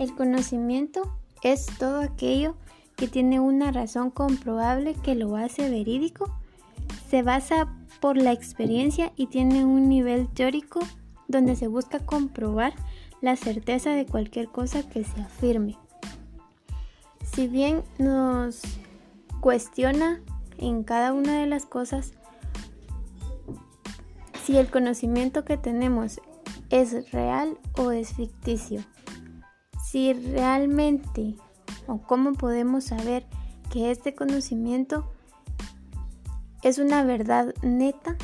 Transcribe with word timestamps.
El 0.00 0.14
conocimiento 0.14 1.14
es 1.42 1.66
todo 1.66 2.00
aquello 2.00 2.56
que 2.96 3.06
tiene 3.06 3.38
una 3.38 3.70
razón 3.70 4.10
comprobable 4.10 4.94
que 4.94 5.14
lo 5.14 5.36
hace 5.36 5.68
verídico, 5.68 6.34
se 7.10 7.22
basa 7.22 7.68
por 8.00 8.16
la 8.16 8.32
experiencia 8.32 9.12
y 9.14 9.26
tiene 9.26 9.66
un 9.66 9.90
nivel 9.90 10.26
teórico 10.28 10.80
donde 11.28 11.54
se 11.54 11.66
busca 11.66 11.98
comprobar 11.98 12.72
la 13.20 13.36
certeza 13.36 13.90
de 13.90 14.06
cualquier 14.06 14.48
cosa 14.48 14.88
que 14.88 15.04
se 15.04 15.20
afirme. 15.20 15.76
Si 17.34 17.46
bien 17.46 17.82
nos 17.98 18.62
cuestiona 19.42 20.22
en 20.56 20.82
cada 20.82 21.12
una 21.12 21.38
de 21.38 21.46
las 21.46 21.66
cosas 21.66 22.14
si 24.44 24.56
el 24.56 24.70
conocimiento 24.70 25.44
que 25.44 25.58
tenemos 25.58 26.22
es 26.70 27.12
real 27.12 27.58
o 27.76 27.90
es 27.90 28.14
ficticio. 28.14 28.82
Si 29.90 30.12
realmente 30.12 31.34
o 31.88 31.98
cómo 31.98 32.34
podemos 32.34 32.84
saber 32.84 33.26
que 33.72 33.90
este 33.90 34.14
conocimiento 34.14 35.12
es 36.62 36.78
una 36.78 37.02
verdad 37.02 37.52
neta 37.62 38.14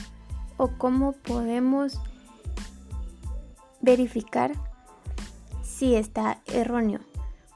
o 0.58 0.68
cómo 0.78 1.10
podemos 1.10 2.00
verificar 3.80 4.52
si 5.64 5.96
está 5.96 6.40
erróneo. 6.46 7.00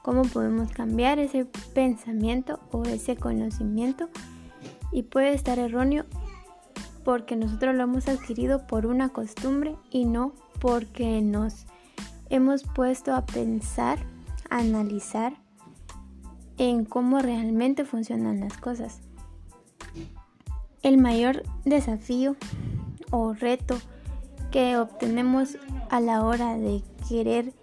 Cómo 0.01 0.23
podemos 0.23 0.71
cambiar 0.71 1.17
ese 1.17 1.45
pensamiento 1.73 2.59
o 2.71 2.83
ese 2.83 3.15
conocimiento 3.15 4.09
y 4.91 5.03
puede 5.03 5.33
estar 5.33 5.57
erróneo 5.57 6.03
porque 7.05 7.37
nosotros 7.37 7.75
lo 7.75 7.83
hemos 7.83 8.09
adquirido 8.09 8.67
por 8.67 8.87
una 8.87 9.07
costumbre 9.07 9.77
y 9.89 10.03
no 10.03 10.33
porque 10.59 11.21
nos 11.21 11.65
hemos 12.31 12.63
puesto 12.63 13.13
a 13.13 13.25
pensar, 13.25 13.99
a 14.49 14.59
analizar 14.59 15.33
en 16.57 16.85
cómo 16.85 17.19
realmente 17.19 17.85
funcionan 17.85 18.39
las 18.39 18.57
cosas. 18.57 19.01
El 20.81 20.97
mayor 20.97 21.43
desafío 21.65 22.37
o 23.11 23.33
reto 23.33 23.77
que 24.49 24.77
obtenemos 24.77 25.57
a 25.89 25.99
la 25.99 26.25
hora 26.25 26.57
de 26.57 26.81
querer 27.07 27.53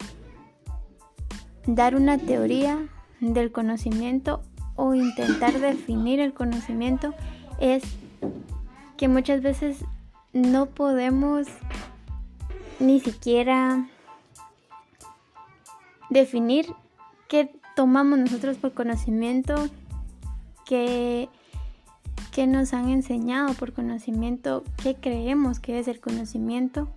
dar 1.66 1.96
una 1.96 2.18
teoría 2.18 2.88
del 3.20 3.50
conocimiento 3.50 4.42
o 4.76 4.94
intentar 4.94 5.58
definir 5.60 6.20
el 6.20 6.34
conocimiento 6.34 7.14
es 7.58 7.82
que 8.98 9.08
muchas 9.08 9.40
veces 9.42 9.84
no 10.32 10.66
podemos 10.66 11.46
ni 12.80 13.00
siquiera 13.00 13.88
definir 16.10 16.66
qué 17.28 17.50
tomamos 17.76 18.18
nosotros 18.18 18.56
por 18.56 18.74
conocimiento, 18.74 19.68
qué, 20.66 21.28
nos 22.46 22.72
han 22.72 22.88
enseñado 22.88 23.52
por 23.54 23.72
conocimiento, 23.72 24.62
qué 24.80 24.94
creemos 24.94 25.58
que 25.58 25.80
es 25.80 25.88
el 25.88 26.00
conocimiento, 26.00 26.88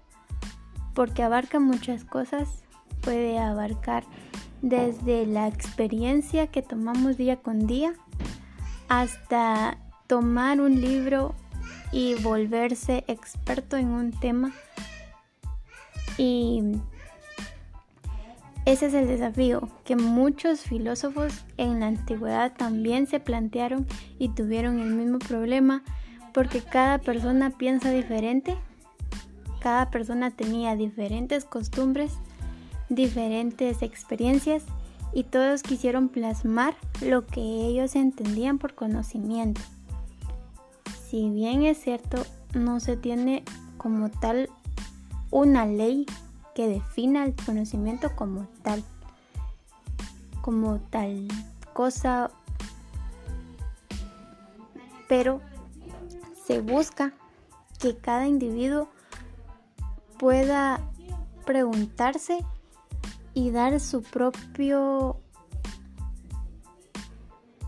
porque 0.94 1.24
abarca 1.24 1.60
muchas 1.60 2.04
cosas, 2.04 2.48
puede 3.02 3.40
abarcar 3.40 4.04
desde 4.62 5.26
la 5.26 5.48
experiencia 5.48 6.48
que 6.48 6.62
tomamos 6.62 7.18
día 7.18 7.38
con 7.38 7.66
día 7.66 7.94
hasta 8.88 9.80
tomar 10.06 10.62
un 10.62 10.80
libro 10.80 11.34
y 11.92 12.16
volverse 12.22 13.04
experto 13.08 13.78
en 13.78 13.88
un 13.88 14.12
tema. 14.12 14.52
Y 16.18 16.62
ese 18.66 18.88
es 18.88 18.94
el 18.94 19.08
desafío 19.08 19.68
que 19.84 19.96
muchos 19.96 20.62
filósofos 20.62 21.46
en 21.58 21.80
la 21.80 21.88
antigüedad 21.88 22.54
también 22.56 23.08
se 23.08 23.20
plantearon 23.20 23.88
y 24.20 24.30
tuvieron 24.30 24.80
el 24.80 24.94
mismo 24.94 25.18
problema 25.18 25.84
porque 26.32 26.62
cada 26.62 27.00
persona 27.00 27.50
piensa 27.50 27.90
diferente, 27.90 28.56
cada 29.62 29.90
persona 29.90 30.32
tenía 30.32 30.76
diferentes 30.76 31.44
costumbres, 31.44 32.14
diferentes 32.90 33.82
experiencias 33.82 34.64
y 35.12 35.24
todos 35.24 35.64
quisieron 35.64 36.10
plasmar 36.10 36.76
lo 37.02 37.26
que 37.26 37.42
ellos 37.42 37.96
entendían 37.96 38.60
por 38.60 38.76
conocimiento. 38.76 39.62
Si 41.10 41.30
bien 41.30 41.64
es 41.64 41.80
cierto, 41.80 42.26
no 42.54 42.80
se 42.80 42.96
tiene 42.96 43.44
como 43.78 44.10
tal 44.10 44.50
una 45.32 45.66
ley 45.66 46.06
que 46.54 46.68
defina 46.68 47.24
el 47.24 47.36
conocimiento 47.36 48.16
como 48.16 48.48
tal, 48.64 48.84
como 50.42 50.80
tal 50.90 51.28
cosa, 51.74 52.32
pero 55.08 55.42
se 56.46 56.62
busca 56.62 57.14
que 57.80 57.98
cada 57.98 58.28
individuo 58.28 58.90
pueda 60.18 60.82
preguntarse 61.46 62.46
y 63.34 63.52
dar 63.52 63.80
su 63.80 64.04
propio 64.04 65.18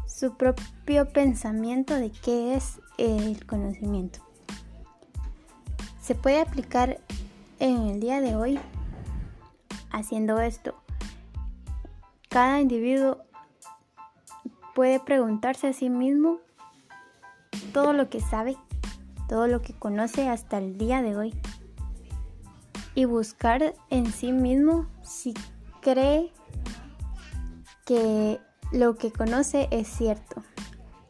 su 0.05 0.37
propio 0.37 1.09
pensamiento 1.09 1.95
de 1.95 2.09
qué 2.09 2.55
es 2.55 2.79
el 2.97 3.45
conocimiento. 3.45 4.19
Se 6.01 6.15
puede 6.15 6.39
aplicar 6.39 7.01
en 7.59 7.87
el 7.87 7.99
día 7.99 8.21
de 8.21 8.35
hoy 8.35 8.59
haciendo 9.93 10.41
esto. 10.41 10.75
Cada 12.29 12.59
individuo 12.59 13.19
puede 14.75 14.99
preguntarse 14.99 15.67
a 15.67 15.73
sí 15.73 15.89
mismo 15.89 16.39
todo 17.71 17.93
lo 17.93 18.09
que 18.09 18.19
sabe, 18.19 18.57
todo 19.29 19.47
lo 19.47 19.61
que 19.61 19.73
conoce 19.73 20.27
hasta 20.27 20.57
el 20.57 20.77
día 20.77 21.01
de 21.01 21.15
hoy 21.15 21.33
y 22.95 23.05
buscar 23.05 23.73
en 23.89 24.11
sí 24.11 24.31
mismo 24.31 24.87
si 25.01 25.33
cree 25.81 26.31
que 27.85 28.39
lo 28.71 28.95
que 28.95 29.11
conoce 29.11 29.67
es 29.71 29.87
cierto 29.87 30.43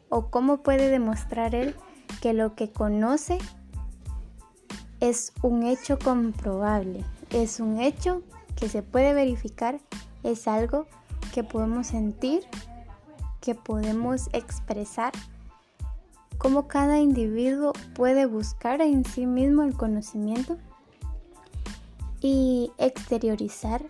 o 0.08 0.30
cómo 0.30 0.62
puede 0.62 0.90
demostrar 0.90 1.54
él 1.54 1.74
que 2.20 2.32
lo 2.32 2.54
que 2.54 2.70
conoce 2.70 3.38
es 5.00 5.32
un 5.42 5.64
hecho 5.64 5.98
comprobable, 5.98 7.04
es 7.30 7.60
un 7.60 7.80
hecho 7.80 8.22
que 8.64 8.70
se 8.70 8.82
puede 8.82 9.12
verificar, 9.12 9.78
es 10.22 10.48
algo 10.48 10.86
que 11.34 11.44
podemos 11.44 11.88
sentir, 11.88 12.44
que 13.42 13.54
podemos 13.54 14.30
expresar, 14.32 15.12
cómo 16.38 16.66
cada 16.66 16.98
individuo 16.98 17.74
puede 17.94 18.24
buscar 18.24 18.80
en 18.80 19.04
sí 19.04 19.26
mismo 19.26 19.64
el 19.64 19.74
conocimiento 19.74 20.56
y 22.22 22.72
exteriorizar 22.78 23.84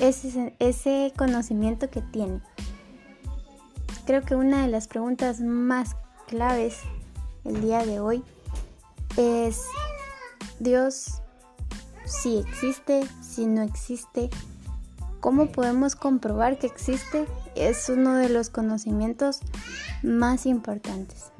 ese, 0.00 0.56
ese 0.58 1.12
conocimiento 1.14 1.90
que 1.90 2.00
tiene. 2.00 2.40
Creo 4.06 4.22
que 4.22 4.34
una 4.34 4.62
de 4.62 4.68
las 4.68 4.88
preguntas 4.88 5.42
más 5.42 5.94
claves 6.26 6.78
el 7.44 7.60
día 7.60 7.84
de 7.84 8.00
hoy 8.00 8.24
es 9.18 9.62
Dios 10.58 11.20
si 12.22 12.38
existe, 12.38 13.06
si 13.20 13.46
no 13.46 13.62
existe, 13.62 14.30
cómo 15.20 15.50
podemos 15.50 15.96
comprobar 15.96 16.58
que 16.58 16.66
existe 16.66 17.26
es 17.54 17.88
uno 17.88 18.14
de 18.14 18.28
los 18.28 18.50
conocimientos 18.50 19.40
más 20.02 20.46
importantes. 20.46 21.33